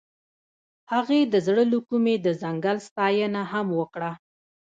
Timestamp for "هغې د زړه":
0.93-1.63